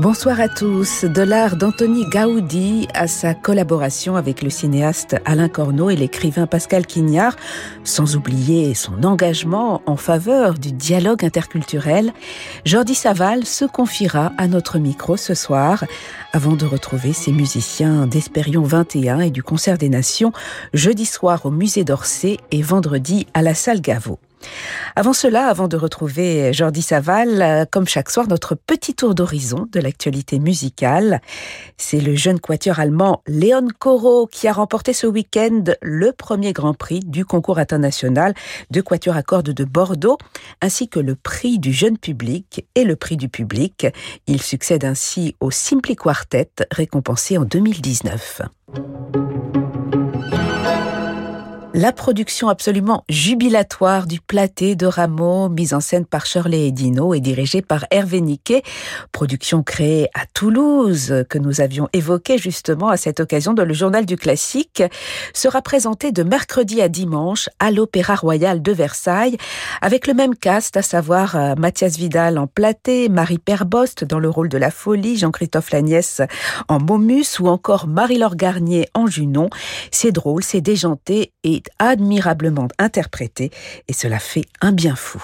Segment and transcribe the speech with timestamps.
[0.00, 1.04] Bonsoir à tous.
[1.04, 6.86] De l'art d'Anthony Gaudi à sa collaboration avec le cinéaste Alain Corneau et l'écrivain Pascal
[6.86, 7.36] Quignard,
[7.84, 12.14] sans oublier son engagement en faveur du dialogue interculturel,
[12.64, 15.84] Jordi Saval se confiera à notre micro ce soir
[16.32, 20.32] avant de retrouver ses musiciens d'Espérion 21 et du Concert des Nations
[20.72, 24.18] jeudi soir au musée d'Orsay et vendredi à la salle Gaveau.
[24.96, 29.66] Avant cela, avant de retrouver Jordi Saval, euh, comme chaque soir, notre petit tour d'horizon
[29.70, 31.20] de l'actualité musicale.
[31.76, 36.74] C'est le jeune quatuor allemand Léon Corot qui a remporté ce week-end le premier grand
[36.74, 38.34] prix du concours international
[38.70, 40.18] de quatuor à cordes de Bordeaux,
[40.60, 43.86] ainsi que le prix du jeune public et le prix du public.
[44.26, 48.42] Il succède ainsi au Simply Quartet, récompensé en 2019.
[51.80, 57.20] La production absolument jubilatoire du Platé de Rameau, mise en scène par Shirley Edino et
[57.20, 58.62] dirigée par Hervé Niquet,
[59.12, 64.04] production créée à Toulouse, que nous avions évoquée justement à cette occasion dans le journal
[64.04, 64.82] du classique,
[65.32, 69.38] sera présentée de mercredi à dimanche à l'Opéra Royal de Versailles,
[69.80, 74.28] avec le même cast, à savoir euh, Mathias Vidal en Platé, Marie Perbost dans le
[74.28, 76.20] rôle de la folie, Jean-Christophe Lagnès
[76.68, 79.48] en Momus ou encore Marie-Laure Garnier en Junon.
[79.90, 83.50] C'est drôle, c'est déjanté et admirablement interprété
[83.88, 85.22] et cela fait un bien fou.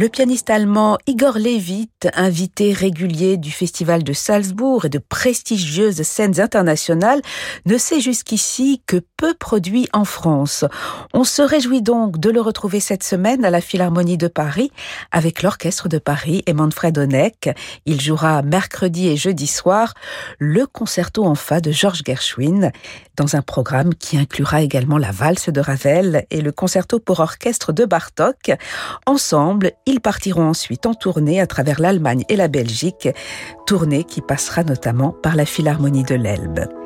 [0.00, 6.38] Le pianiste allemand Igor Levit, invité régulier du Festival de Salzbourg et de prestigieuses scènes
[6.38, 7.20] internationales,
[7.66, 10.64] ne sait jusqu'ici que peu produit en France.
[11.14, 14.70] On se réjouit donc de le retrouver cette semaine à la Philharmonie de Paris
[15.10, 17.50] avec l'Orchestre de Paris et Manfred Honeck.
[17.84, 19.94] Il jouera mercredi et jeudi soir
[20.38, 22.70] le concerto en fa de Georges Gershwin
[23.18, 27.72] dans un programme qui inclura également la valse de Ravel et le concerto pour orchestre
[27.72, 28.52] de Bartok.
[29.06, 33.08] Ensemble, ils partiront ensuite en tournée à travers l'Allemagne et la Belgique,
[33.66, 36.77] tournée qui passera notamment par la Philharmonie de l'Elbe.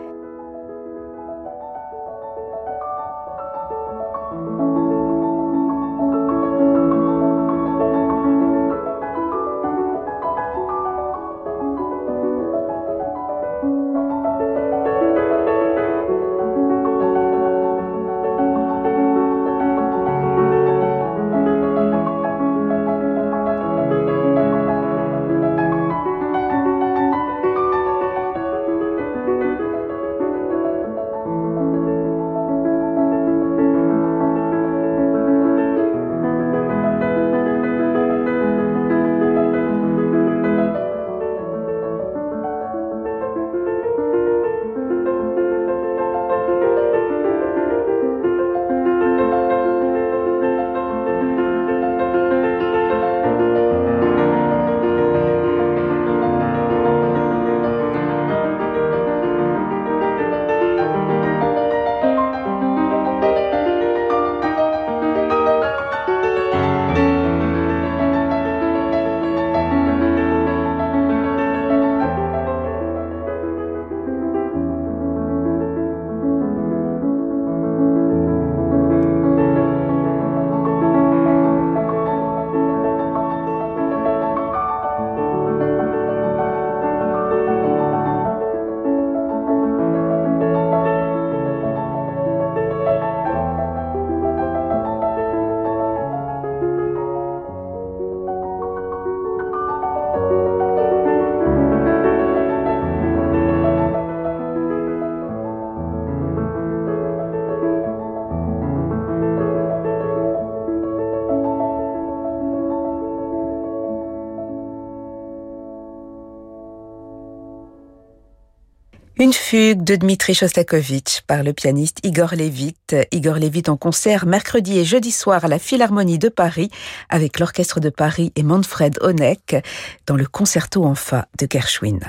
[119.22, 122.74] Une fugue de Dmitri Shostakovich par le pianiste Igor Levit.
[123.12, 126.70] Igor Levit en concert mercredi et jeudi soir à la Philharmonie de Paris
[127.08, 129.64] avec l'Orchestre de Paris et Manfred Honeck
[130.08, 132.00] dans le concerto en fa de Gershwin.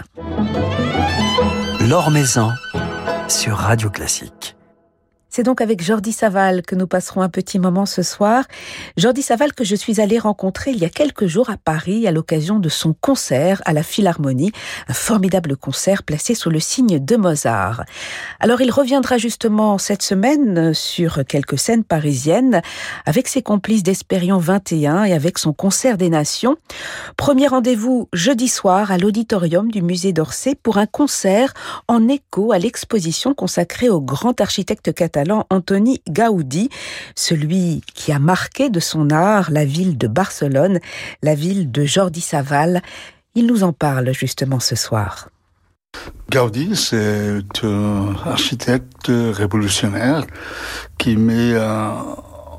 [1.82, 2.12] L'Or
[3.28, 4.56] sur Radio Classique.
[5.36, 8.44] C'est donc avec Jordi Saval que nous passerons un petit moment ce soir.
[8.98, 12.12] Jordi Saval que je suis allée rencontrer il y a quelques jours à Paris à
[12.12, 14.52] l'occasion de son concert à la Philharmonie,
[14.88, 17.84] un formidable concert placé sous le signe de Mozart.
[18.40, 22.62] Alors il reviendra justement cette semaine sur quelques scènes parisiennes
[23.08, 26.58] avec ses complices d'Espérion 21 et avec son concert des nations.
[27.18, 31.56] Premier rendez-vous jeudi soir à l'auditorium du musée d'Orsay pour un concert
[31.88, 36.70] en écho à l'exposition consacrée au grand architecte catalan Antoni Gaudi,
[37.16, 40.80] celui qui a marqué de son art la ville de Barcelone,
[41.22, 42.82] la ville de Jordi Saval.
[43.36, 45.30] Il nous en parle justement ce soir.
[46.30, 50.26] Gaudi, c'est un architecte révolutionnaire
[50.98, 51.56] qui met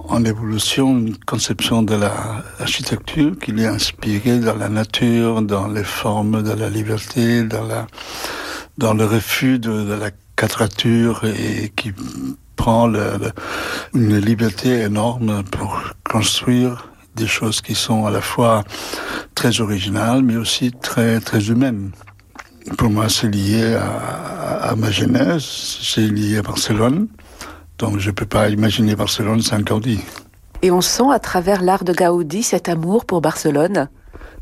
[0.08, 6.42] en évolution une conception de l'architecture qui est inspirée dans la nature, dans les formes
[6.42, 11.92] de la liberté, dans, le refus de, de la quadrature et qui
[12.56, 12.90] prend
[13.94, 18.64] une liberté énorme pour construire des choses qui sont à la fois
[19.34, 21.90] très originales, mais aussi très, très humaines.
[22.78, 27.08] Pour moi, c'est lié à, ma genèse, c'est lié à Barcelone.
[27.78, 30.00] Donc, je ne peux pas imaginer Barcelone sans Gaudi.
[30.62, 33.88] Et on sent à travers l'art de Gaudi cet amour pour Barcelone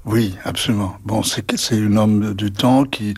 [0.05, 0.97] oui, absolument.
[1.05, 3.15] Bon, c'est un homme du temps qui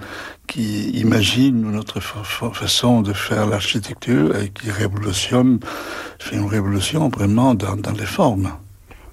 [0.46, 5.60] qui imagine notre façon de faire l'architecture et qui révolutionne,
[6.19, 8.52] fait une révolution vraiment dans, dans les formes.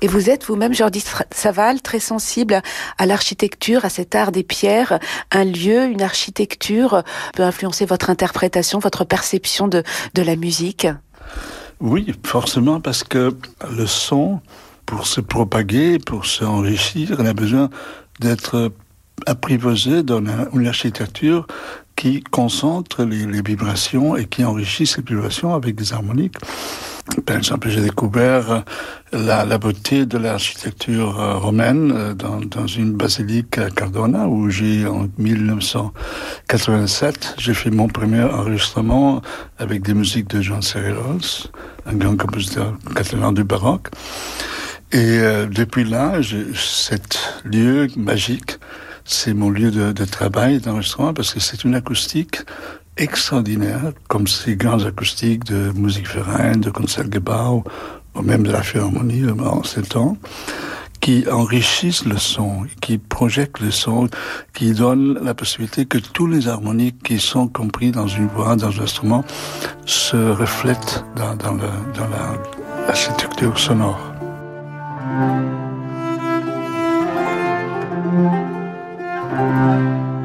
[0.02, 2.62] Et vous êtes vous-même, Jordi Saval, très sensible
[2.98, 5.00] à l'architecture, à cet art des pierres.
[5.32, 7.04] Un lieu, une architecture
[7.36, 9.84] peut influencer votre interprétation, votre perception de,
[10.16, 10.88] de la musique?
[11.80, 13.36] Oui, forcément, parce que
[13.70, 14.40] le son,
[14.92, 17.70] pour se propager, pour s'enrichir, on a besoin
[18.20, 18.74] d'être
[19.26, 20.22] apprivoisé dans
[20.54, 21.48] une architecture
[21.96, 26.36] qui concentre les, vibrations et qui enrichit ces vibrations avec des harmoniques.
[27.26, 28.66] Par exemple, j'ai découvert
[29.14, 34.86] la, beauté de l'architecture euh, romaine euh, dans, dans, une basilique à Cardona où j'ai,
[34.88, 39.22] en 1987, j'ai fait mon premier enregistrement
[39.58, 41.48] avec des musiques de Jean Serreros,
[41.86, 43.88] un grand compositeur catalan du baroque.
[44.94, 46.20] Et euh, depuis là,
[46.54, 48.58] cet lieu magique,
[49.06, 52.38] c'est mon lieu de, de travail d'enregistrement parce que c'est une acoustique
[52.98, 57.64] extraordinaire, comme ces grands acoustiques de musique foraine, de Concertgebouw,
[58.16, 60.18] ou même de la Philharmonie euh, en ce temps,
[61.00, 64.10] qui enrichissent le son, qui projettent le son,
[64.54, 68.78] qui donnent la possibilité que tous les harmoniques qui sont compris dans une voix, dans
[68.78, 69.24] un instrument,
[69.86, 74.11] se reflètent dans, dans, dans la architecture sonore.
[75.12, 75.42] Thank
[80.16, 80.21] you.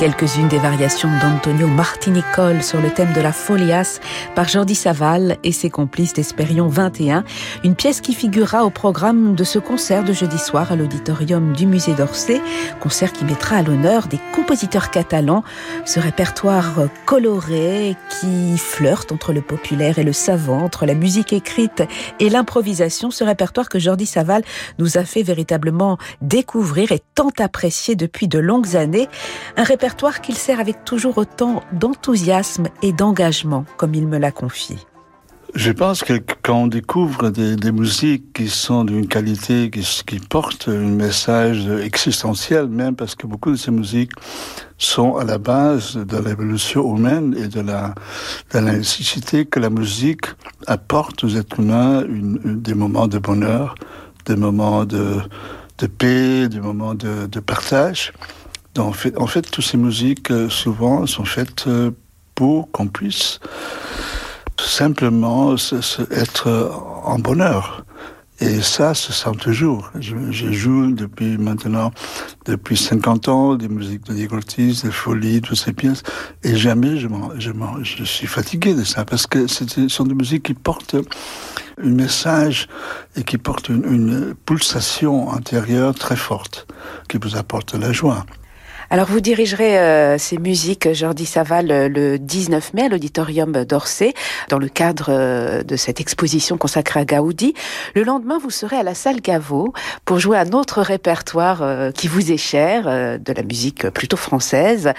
[0.00, 4.00] Quelques-unes des variations d'Antonio Martinicol sur le thème de la Folias
[4.34, 7.22] par Jordi Saval et ses complices d'Espérion 21,
[7.64, 11.66] une pièce qui figurera au programme de ce concert de jeudi soir à l'auditorium du
[11.66, 12.40] musée d'Orsay,
[12.80, 15.44] concert qui mettra à l'honneur des compositeurs catalans,
[15.84, 21.82] ce répertoire coloré qui flirte entre le populaire et le savant, entre la musique écrite
[22.20, 24.44] et l'improvisation, ce répertoire que Jordi Saval
[24.78, 29.06] nous a fait véritablement découvrir et tant apprécier depuis de longues années,
[30.22, 34.76] qu'il sert avec toujours autant d'enthousiasme et d'engagement, comme il me l'a confié.
[35.54, 40.78] Je pense que quand on découvre des, musiques qui sont d'une qualité, qui, portent un
[40.78, 44.12] message existentiel même, parce que beaucoup de ces musiques
[44.78, 47.94] sont à la base de l'évolution humaine et de la,
[48.60, 50.26] nécessité que la musique
[50.68, 53.74] apporte aux êtres humains des moments de bonheur,
[54.26, 55.20] des moments de,
[55.98, 58.12] paix, des moments de partage.
[58.78, 61.90] En, fait, toutes ces musiques, euh, souvent, sont faites euh,
[62.34, 63.40] pour qu'on puisse
[64.58, 65.56] simplement
[66.10, 66.70] être
[67.04, 67.84] en bonheur.
[68.40, 69.90] Et ça se sent toujours.
[70.00, 71.92] Je, joue depuis maintenant,
[72.46, 76.02] depuis 50 ans, des musiques de Diego des folies, toutes ces pièces.
[76.42, 77.50] Et jamais je, je,
[77.82, 80.96] je suis fatigué de ça, parce que ce sont des musiques qui portent
[81.82, 82.66] un message
[83.14, 86.66] et qui portent une, une pulsation intérieure très forte,
[87.08, 88.24] qui vous apporte la joie.
[88.92, 94.14] Alors vous dirigerez euh, ces musiques Jordi Saval euh, le 19 mai à l'auditorium d'Orsay
[94.48, 97.54] dans le cadre euh, de cette exposition consacrée à Gaudi.
[97.94, 99.72] Le lendemain, vous serez à la salle Gaveau
[100.04, 102.84] pour jouer un autre répertoire qui vous est cher,
[103.20, 104.92] de la musique plutôt française,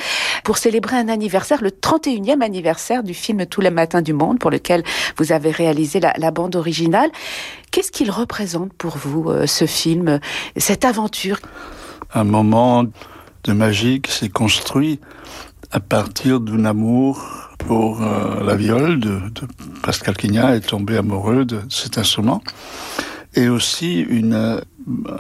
[0.45, 4.51] pour célébrer un anniversaire, le 31e anniversaire du film Tous les matins du monde pour
[4.51, 4.83] lequel
[5.17, 7.09] vous avez réalisé la, la bande originale.
[7.71, 10.19] Qu'est-ce qu'il représente pour vous, ce film,
[10.55, 11.39] cette aventure?
[12.13, 12.85] Un moment
[13.43, 14.99] de magie qui s'est construit
[15.71, 17.25] à partir d'un amour
[17.57, 19.19] pour euh, la viole de,
[19.83, 22.41] Pascal Quignat est tombé amoureux de cet instrument
[23.33, 24.61] et aussi une euh,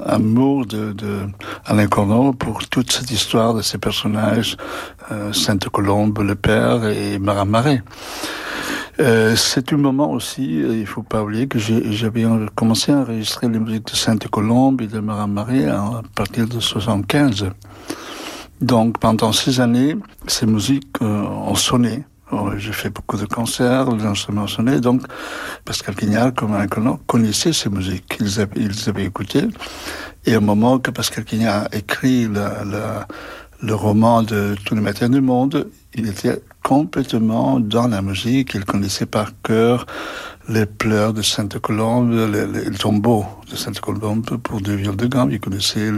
[0.05, 4.57] amour de, de pour toute cette histoire de ces personnages
[5.11, 7.83] euh, Sainte Colombe le père et Marat Marais.
[8.99, 13.59] Euh, c'est un moment aussi, il faut pas oublier que j'avais commencé à enregistrer les
[13.59, 17.49] musiques de Sainte Colombe et de Marat Marais à partir de 75.
[18.61, 19.95] Donc pendant ces années,
[20.27, 22.03] ces musiques euh, ont sonné.
[22.31, 24.79] Oh, j'ai fait beaucoup de concerts, les instruments sonné.
[24.79, 25.01] Donc
[25.65, 26.67] Pascal Quignard, comme un
[27.07, 28.17] connaissait ces musiques.
[28.19, 29.47] Ils avaient, ils avaient écouté.
[30.25, 33.07] Et au moment que Pascal Quignard a écrit la, la,
[33.61, 38.53] le roman de Tous les matins du monde, il était complètement dans la musique.
[38.53, 39.85] Il connaissait par cœur
[40.51, 45.31] les pleurs de Sainte-Colombe, le, tombeau de Sainte-Colombe pour deux viols de gamme.
[45.31, 45.89] Il connaissait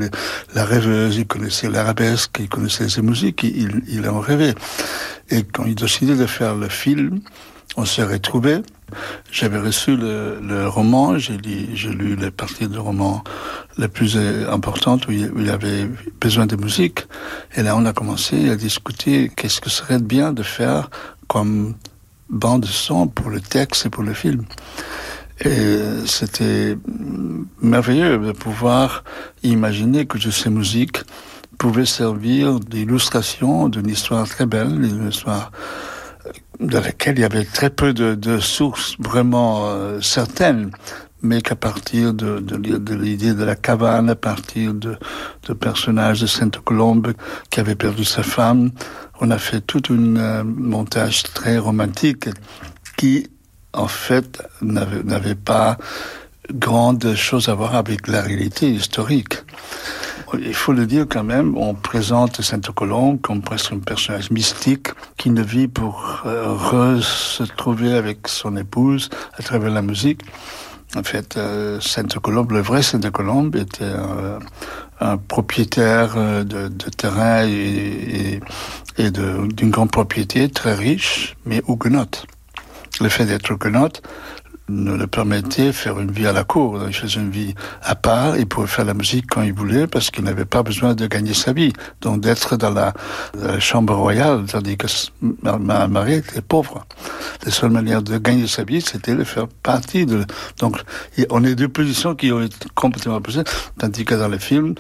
[0.54, 4.54] la rêveuse, il connaissait l'arabesque, il connaissait ses musiques, il, en rêvait.
[5.30, 7.22] Et quand il décidait de faire le film,
[7.78, 8.60] on s'est retrouvés.
[9.32, 13.24] J'avais reçu le, roman, j'ai lu, les parties du roman
[13.80, 15.90] les plus importantes où il, où il, avait
[16.22, 17.08] besoin de musique.
[17.56, 20.92] Et là, on a commencé à discuter qu'est-ce que serait bien de faire
[21.28, 21.74] comme
[22.30, 24.46] bande son pour le texte et pour le film.
[25.42, 26.78] Et c'était
[27.62, 29.04] merveilleux de pouvoir
[29.42, 31.04] imaginer que ces musiques
[31.58, 35.52] pouvaient servir d'illustration d'une histoire très belle, une histoire
[36.60, 40.72] dans laquelle il y avait très peu de, de sources vraiment euh, certaines,
[41.24, 42.44] mais qu'à partir de,
[42.94, 44.98] l'idée de la cabane, à partir de,
[45.48, 47.14] de personnages de Sainte-Colombe
[47.50, 48.72] qui avait perdu sa femme,
[49.22, 52.28] on a fait tout un euh, montage très romantique
[52.98, 53.28] qui,
[53.72, 55.78] en fait, n'avait pas
[56.54, 59.36] grande chose à voir avec la réalité historique.
[60.40, 64.88] Il faut le dire quand même, on présente Sainte-Colombe comme presque un personnage mystique
[65.18, 70.22] qui ne vit pour euh, se trouver avec son épouse à travers la musique.
[70.96, 73.84] En fait, euh, Sainte-Colombe, le vrai Sainte-Colombe était
[75.04, 78.40] un propriétaire euh, de, de terrain et,
[78.98, 82.26] et, et d'une grande propriété très riche, mais huguenote.
[83.02, 84.02] Le fait d'être huguenote
[84.70, 86.80] ne le permettait faire une vie à la cour.
[86.88, 90.10] Il faisait une vie à part, il pouvait faire la musique quand il voulait parce
[90.10, 91.74] qu'il n'avait pas besoin de gagner sa vie.
[92.02, 92.94] Donc d'être dans la,
[93.38, 94.88] la, chambre royale, tandis que
[95.42, 96.86] ma, mari était pauvre.
[97.44, 100.26] La seule manière de gagner sa vie, c'était de faire partie de...
[100.60, 100.78] Donc
[101.30, 103.44] on est deux positions qui ont été complètement opposées,
[103.78, 104.76] tandis que dans les films,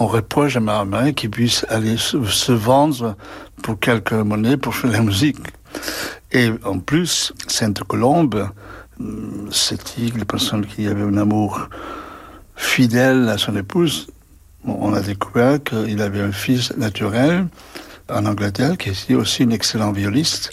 [0.00, 3.16] on reproche à Marie qu'il puisse aller se vendre
[3.62, 5.38] pour quelques monnaies pour faire la musique.
[6.30, 8.48] Et en plus, Sainte Colombe,
[9.50, 11.68] c'était les personnes qui avaient un amour
[12.56, 14.08] fidèle à son épouse.
[14.64, 17.46] on a découvert qu'il avait un fils naturel
[18.10, 20.50] en Angleterre, qui était aussi une excellente violiste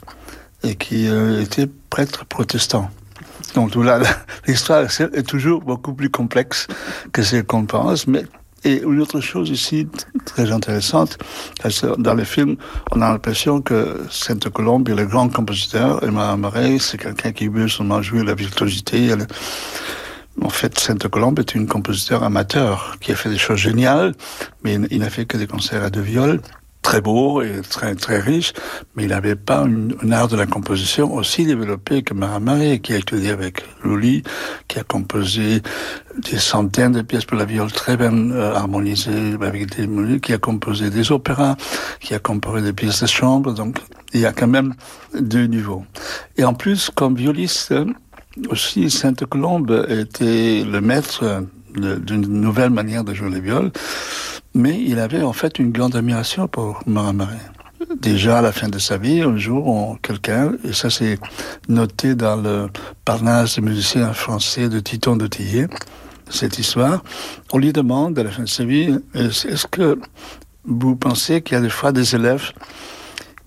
[0.64, 2.90] et qui euh, était prêtre protestant.
[3.54, 3.74] Donc
[4.48, 6.68] l'histoire est toujours beaucoup plus complexe
[7.12, 8.26] que ce qu'on pense, mais
[8.66, 9.88] et une autre chose ici
[10.26, 11.18] très intéressante,
[11.98, 12.58] dans le film,
[12.92, 17.68] on a l'impression que Sainte-Colombe est le grand compositeur et Marais, c'est quelqu'un qui veut
[17.68, 19.14] seulement jouer la virtuosité.
[20.42, 24.14] En fait, Sainte-Colombe est une compositeur amateur qui a fait des choses géniales,
[24.64, 26.42] mais il n'a fait que des concerts à deux viols
[26.86, 28.54] très beau et très, très riche,
[28.96, 32.98] mais il n'avait pas un art de la composition aussi développé que Maramare, qui a
[32.98, 34.22] étudié avec Lully,
[34.68, 35.64] qui a composé
[36.22, 40.34] des centaines de pièces pour la viole très bien euh, harmonisées avec des musiques, qui
[40.34, 41.56] a composé des opéras,
[42.02, 43.80] qui a composé des pièces de chambre, donc
[44.14, 44.76] il y a quand même
[45.20, 45.84] deux niveaux.
[46.38, 47.74] Et en plus, comme violiste,
[48.50, 51.44] aussi Sainte-Colombe était le maître
[51.76, 53.72] d'une nouvelle manière de jouer les viols.
[54.56, 57.38] Mais il avait en fait une grande admiration pour Marais.
[58.02, 61.20] Déjà à la fin de sa vie, un jour, quelqu'un, et ça c'est
[61.68, 62.68] noté dans le
[63.04, 65.68] Parnasse des musiciens français de Titon de Tillet,
[66.30, 67.04] cette histoire,
[67.52, 70.00] on lui demande à la fin de sa vie, est-ce que
[70.64, 72.52] vous pensez qu'il y a des fois des élèves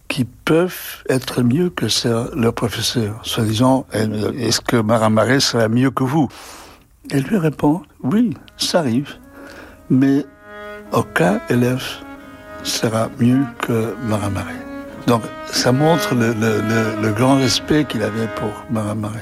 [0.06, 1.86] qui peuvent être mieux que
[2.36, 3.18] leur professeur?
[3.24, 6.28] Soit disant, est-ce que Marais sera mieux que vous?
[7.10, 9.14] Elle lui répond, oui, ça arrive,
[9.90, 10.24] mais
[10.92, 11.84] aucun élève
[12.62, 14.44] sera mieux que Maramare.
[15.06, 19.12] Donc ça montre le, grand respect qu'il avait pour Maramare.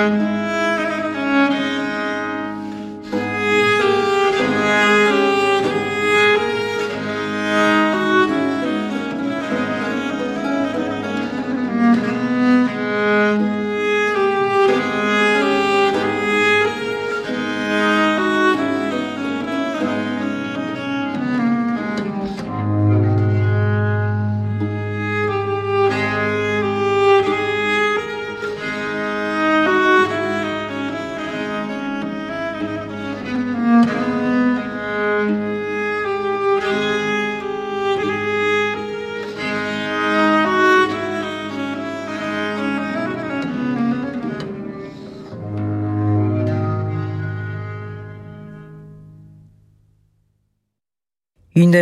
[0.00, 0.39] Une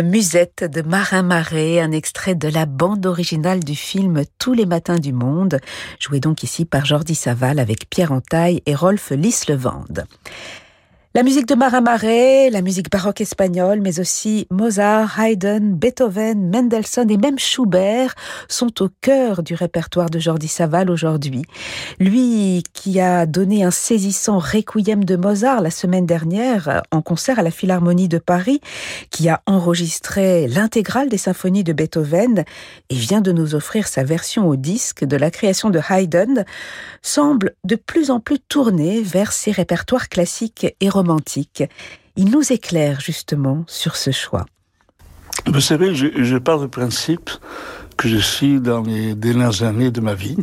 [0.01, 4.99] musette de Marin Marais, un extrait de la bande originale du film Tous les matins
[4.99, 5.59] du monde,
[5.99, 10.05] joué donc ici par Jordi Saval avec Pierre Entaille et Rolf Lislevande.
[11.15, 17.09] La musique de Marin Marais, la musique baroque espagnole, mais aussi Mozart, Haydn, Beethoven, Mendelssohn
[17.09, 18.13] et même Schubert
[18.47, 21.41] sont au cœur du répertoire de Jordi Saval aujourd'hui.
[21.99, 27.41] Lui qui a donné un saisissant requiem de Mozart la semaine dernière en concert à
[27.41, 28.61] la Philharmonie de Paris,
[29.09, 32.43] qui a enregistré l'intégrale des symphonies de Beethoven
[32.91, 36.45] et vient de nous offrir sa version au disque de la création de Haydn,
[37.01, 40.89] semble de plus en plus tourné vers ses répertoires classiques et
[42.15, 44.45] Il nous éclaire justement sur ce choix.
[45.45, 47.29] Vous savez, je, je pars du principe
[47.97, 50.37] que je suis dans les dernières années de ma vie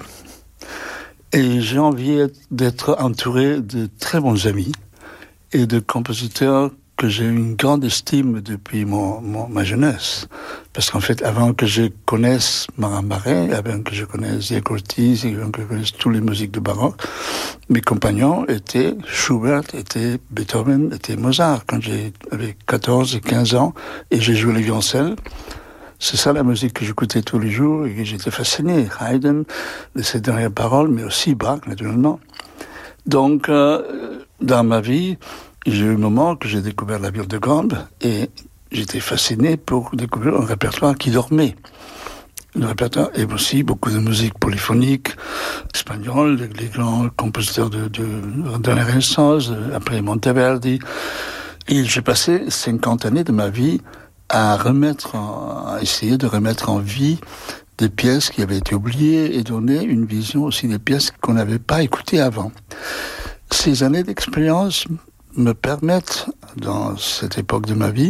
[1.33, 4.73] et j'ai envie d'être entouré de très bons amis
[5.53, 10.28] et de compositeurs que j'ai une grande estime depuis mon, ma jeunesse.
[10.72, 15.26] Parce qu'en fait, avant que je connaisse Marin Marais, avant que je connaisse Diego Ortiz,
[15.26, 17.02] avant que je connaisse toutes les musiques de baroque,
[17.68, 21.64] mes compagnons étaient Schubert, étaient Beethoven, étaient Mozart.
[21.66, 23.74] Quand j'avais 14 et 15 ans
[24.11, 25.16] et j'ai joué le violoncelle,
[25.98, 28.87] c'est ça la musique que j'écoutais tous les jours et j'étais fasciné.
[29.00, 29.42] Haydn,
[29.94, 32.20] de ses dernières paroles, mais aussi Bach, naturellement.
[33.06, 35.16] Donc, euh, dans ma vie,
[35.66, 38.31] j'ai eu un moment que j'ai découvert la ville de Grande et
[38.70, 41.57] j'étais fasciné pour découvrir un répertoire qui dormait.
[42.55, 45.09] Le répertoire et aussi beaucoup de musique polyphonique
[45.74, 48.07] espagnole, les, grands compositeurs de, de,
[48.59, 50.79] de la Renaissance, après Monteverdi.
[51.68, 53.81] Et j'ai passé 50 années de ma vie
[54.29, 57.18] à remettre, à essayer de remettre en vie
[57.79, 61.59] des pièces qui avaient été oubliées et donner une vision aussi des pièces qu'on n'avait
[61.59, 62.52] pas écoutées avant.
[63.50, 64.87] Ces années d'expérience
[65.37, 68.09] me permettent, dans cette époque de ma vie,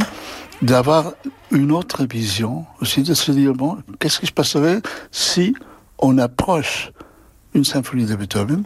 [0.63, 1.13] d'avoir
[1.51, 5.55] une autre vision, aussi de se dire, bon, qu'est-ce qui se passerait si
[5.99, 6.93] on approche
[7.55, 8.65] une symphonie de Beethoven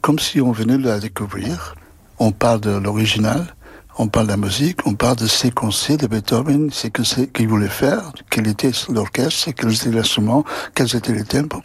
[0.00, 1.74] comme si on venait de la découvrir?
[2.18, 3.54] On parle de l'original,
[3.98, 7.68] on parle de la musique, on parle de ses conseils de Beethoven, c'est qu'il voulait
[7.68, 11.62] faire, quel était l'orchestre, quels étaient les instruments, quels étaient les tempos.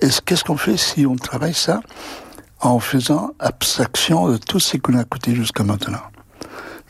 [0.00, 1.80] Qu'est-ce qu'on fait si on travaille ça?
[2.60, 6.02] En faisant abstraction de tout ce qu'on a écouté jusqu'à maintenant.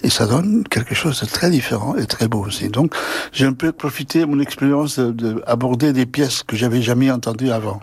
[0.02, 2.68] Et ça donne quelque chose de très différent et très beau aussi.
[2.68, 2.94] Donc,
[3.32, 7.50] j'ai un peu profité de mon expérience d'aborder de, des pièces que j'avais jamais entendues
[7.50, 7.80] avant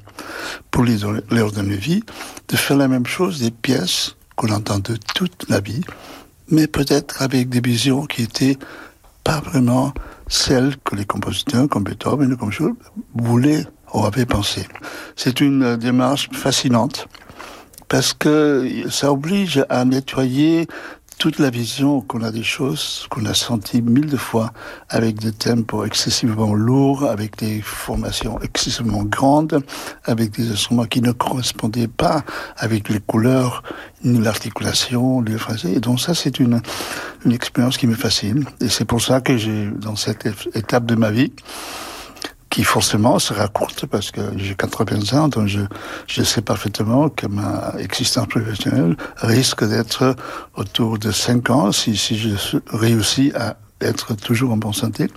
[0.72, 2.04] pour les, leur donner vie,
[2.48, 5.82] de faire la même chose des pièces qu'on entend de toute la vie,
[6.50, 8.58] mais peut-être avec des visions qui étaient
[9.24, 9.94] pas vraiment
[10.28, 12.74] celles que les compositeurs comme Beethoven comme Schubert
[13.14, 14.68] voulaient ou avaient pensé.
[15.16, 17.08] C'est une démarche fascinante
[17.88, 20.68] parce que ça oblige à nettoyer
[21.18, 24.52] toute la vision qu'on a des choses, qu'on a senti mille de fois,
[24.90, 29.64] avec des tempos excessivement lourds, avec des formations excessivement grandes,
[30.04, 32.24] avec des instruments qui ne correspondaient pas
[32.58, 33.64] avec les couleurs,
[34.04, 35.66] ni l'articulation, les phrases.
[35.66, 36.62] Et donc ça, c'est une,
[37.26, 38.46] une expérience qui me fascine.
[38.60, 41.32] Et c'est pour ça que j'ai, dans cette étape de ma vie,
[42.56, 45.60] qui forcément sera courte parce que j'ai 80 ans, donc je,
[46.08, 50.16] je sais parfaitement que ma existence professionnelle risque d'être
[50.56, 52.30] autour de 5 ans si, si je
[52.72, 55.10] réussis à être toujours en bonne santé.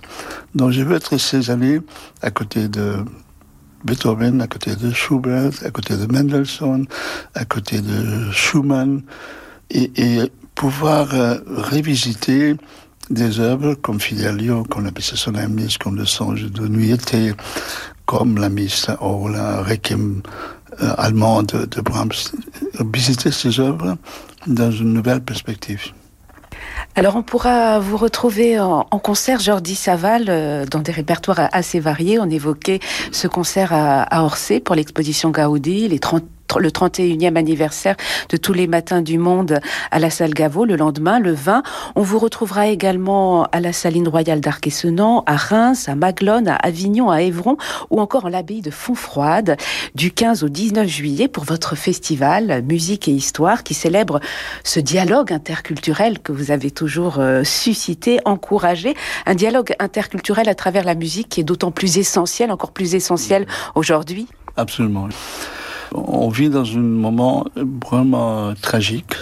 [0.53, 1.79] Donc je veux être ces années
[2.21, 3.05] à côté de
[3.85, 6.87] Beethoven, à côté de Schubert, à côté de Mendelssohn,
[7.35, 9.01] à côté de Schumann,
[9.69, 12.57] et, pouvoir euh, révisiter
[13.09, 17.33] des œuvres comme Fidelio, comme la Missa Solemnis, comme le Songe de Nuit été,
[18.05, 20.21] comme la Missa ou la Requiem
[20.81, 22.11] euh, allemande de, Brahms.
[22.93, 23.97] Visiter ces œuvres
[24.47, 25.91] dans une nouvelle perspective.
[26.95, 32.19] Alors on pourra vous retrouver en, concert Jordi Saval euh, dans des répertoires assez variés.
[32.19, 32.79] On évoquait
[33.11, 36.23] ce concert à, à Orsay pour l'exposition Gaudi, les 30
[36.57, 37.95] le 31e anniversaire
[38.29, 39.59] de Tous les matins du monde
[39.91, 41.61] à la salle Gaveau le lendemain, le 20.
[41.95, 47.11] On vous retrouvera également à la saline royale d'Arc-et-Senans, à Reims, à Maglone, à Avignon,
[47.11, 47.57] à Évron
[47.91, 49.57] ou encore en l'abbaye de Fontfroide
[49.93, 54.19] du 15 au 19 juillet pour votre festival Musique et Histoire qui célèbre
[54.63, 58.95] ce dialogue interculturel que vous avez toujours euh, suscité, encouragé.
[59.25, 63.45] Un dialogue interculturel à travers la musique qui est d'autant plus essentiel, encore plus essentiel
[63.75, 64.27] aujourd'hui.
[64.55, 65.09] Absolument.
[65.93, 69.15] On vit dans un moment vraiment tragique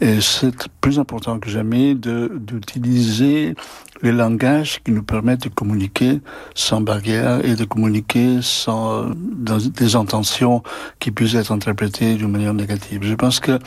[0.00, 3.54] et c'est plus important que jamais d'utiliser
[4.02, 6.20] les langages qui nous permettent de communiquer
[6.54, 10.62] sans barrière et de communiquer sans dans des intentions
[10.98, 13.00] qui puissent être interprétées d'une manière négative.
[13.02, 13.58] Je pense que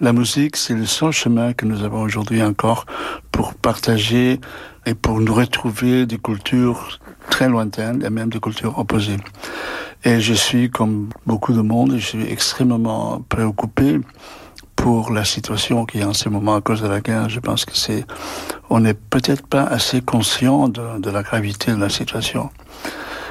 [0.00, 2.86] la musique, c'est le seul chemin que nous avons aujourd'hui encore
[3.32, 4.40] pour partager
[4.86, 6.98] et pour nous retrouver des cultures
[7.30, 9.18] très lointaines et même des cultures opposées.
[10.04, 14.00] Et je suis, comme beaucoup de monde, je suis extrêmement préoccupé
[14.80, 17.28] pour la situation qui est en ce moment à cause de la guerre.
[17.28, 18.06] Je pense que c'est,
[18.70, 22.48] on n'est peut-être pas assez conscient de, la gravité de la situation.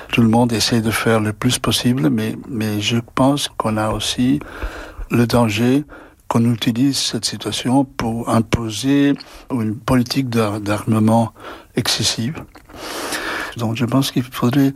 [0.10, 3.90] Tout le monde essaie de faire le plus possible, mais, mais je pense qu'on a
[3.90, 4.40] aussi
[5.10, 5.86] le danger
[6.28, 9.16] qu'on utilise cette situation pour imposer
[9.52, 11.34] une politique d'armement
[11.76, 12.44] excessive.
[13.58, 14.74] Donc je pense qu'il faudrait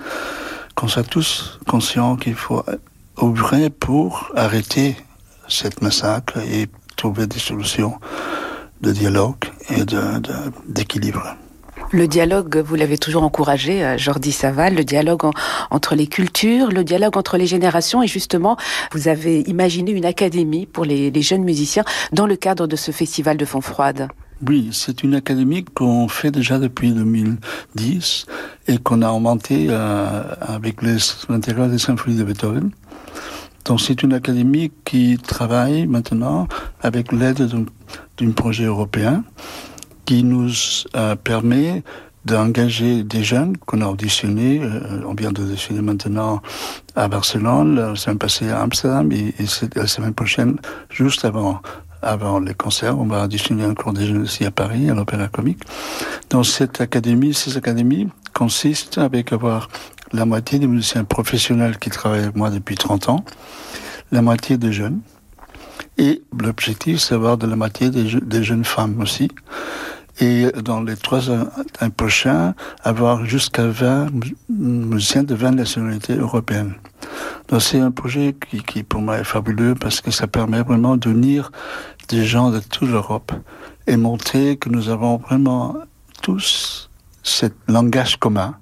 [0.73, 2.65] qu'on soit tous conscients qu'il faut
[3.21, 4.97] œuvrer pour arrêter
[5.47, 7.99] cette massacre et trouver des solutions
[8.81, 9.83] de dialogue et
[10.67, 11.35] d'équilibre.
[11.91, 15.29] Le dialogue, vous l'avez toujours encouragé, euh, Jordi Saval, le dialogue
[15.69, 18.01] entre les cultures, le dialogue entre les générations.
[18.01, 18.57] Et justement,
[18.93, 22.89] vous avez imaginé une académie pour les, les jeunes musiciens dans le cadre de ce
[22.91, 24.07] festival de Fond Froide.
[24.45, 28.25] Oui, c'est une académie qu'on fait déjà depuis 2010
[28.67, 30.81] et qu'on a augmenté euh, avec
[31.29, 32.71] l'intégral des symphonies de Beethoven.
[33.65, 36.47] Donc c'est une académie qui travaille maintenant
[36.81, 37.49] avec l'aide
[38.17, 39.23] d'un projet européen
[40.05, 40.49] qui nous
[41.23, 41.83] permet
[42.25, 44.61] d'engager des jeunes qu'on a auditionnés.
[44.63, 46.41] Euh, on vient d'auditionner maintenant
[46.95, 49.45] à Barcelone, la semaine passée à Amsterdam et, et
[49.75, 50.57] la semaine prochaine,
[50.89, 51.61] juste avant
[52.01, 52.99] avant les concerts.
[52.99, 55.63] On va auditionner encore des jeunes aussi à Paris, à l'Opéra Comique.
[56.29, 59.69] Dans cette académie, ces académies consistent avec avoir
[60.13, 63.25] la moitié des musiciens professionnels qui travaillent avec moi depuis 30 ans,
[64.11, 65.01] la moitié des jeunes.
[65.97, 69.29] Et l'objectif, c'est d'avoir de la moitié des, jeunes femmes aussi.
[70.19, 71.47] Et dans les trois ans
[71.97, 74.09] prochains, avoir jusqu'à 20
[74.49, 76.75] musiciens de 20 nationalités européennes.
[77.47, 80.97] Donc c'est un projet qui, qui, pour moi est fabuleux parce que ça permet vraiment
[80.97, 81.51] d'unir
[82.09, 83.31] des gens de toute l'Europe
[83.87, 85.75] et montrer que nous avons vraiment
[86.21, 86.89] tous
[87.23, 88.55] ce langage commun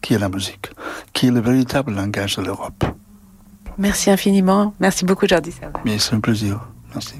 [0.00, 0.70] qui est la musique,
[1.12, 2.84] qui est le véritable langage de l'Europe.
[3.78, 4.74] Merci infiniment.
[4.80, 5.54] Merci beaucoup, Jordi.
[5.84, 6.60] Mais c'est un plaisir.
[6.94, 7.14] Merci.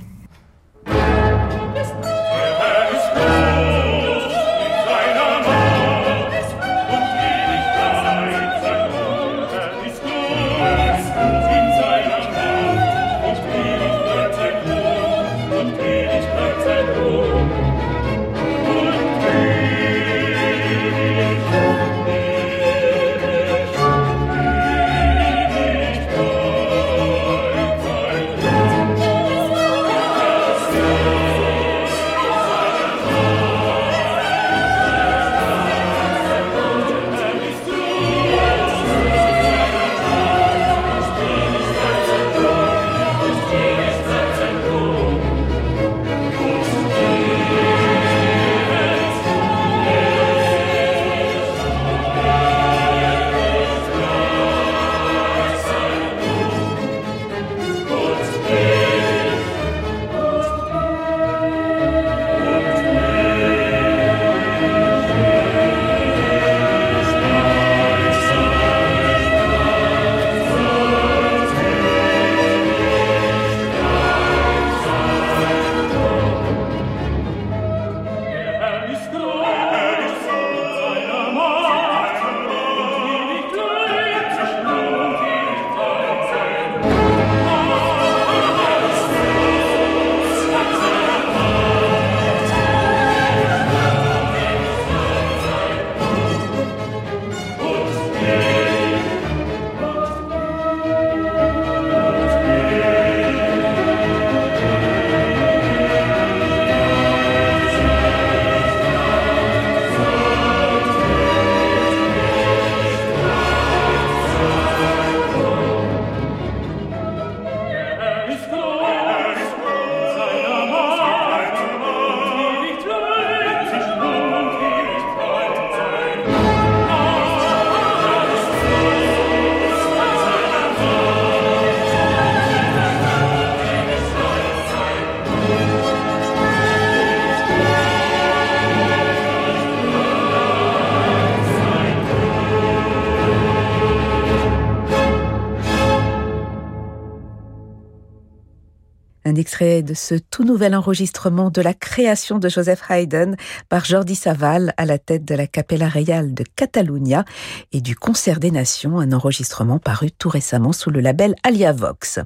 [149.34, 153.36] Extrait de ce tout nouvel enregistrement de la création de Joseph Haydn
[153.68, 157.24] par Jordi Saval à la tête de la Capella Real de Catalunya
[157.72, 162.18] et du Concert des Nations, un enregistrement paru tout récemment sous le label Alia Vox.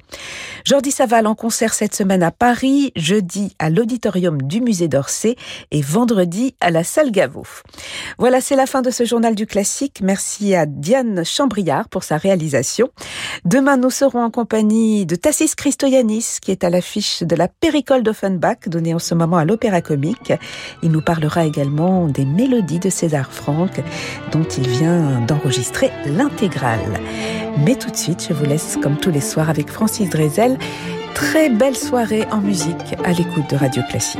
[0.65, 5.35] Jordi Saval en concert cette semaine à Paris, jeudi à l'auditorium du musée d'Orsay
[5.71, 7.43] et vendredi à la salle Gaveau.
[8.17, 9.99] Voilà, c'est la fin de ce journal du classique.
[10.01, 12.89] Merci à Diane Chambriard pour sa réalisation.
[13.45, 18.67] Demain, nous serons en compagnie de Tassis Christoyanis qui est à de la Péricole d'Offenbach
[18.67, 20.33] donnée en ce moment à l'Opéra Comique.
[20.83, 23.81] Il nous parlera également des mélodies de César Franck
[24.31, 26.99] dont il vient d'enregistrer l'intégrale.
[27.65, 30.57] Mais tout de suite, je vous laisse comme tous les soirs avec Francis Drezel.
[31.15, 34.19] Très belle soirée en musique à l'écoute de Radio Classique.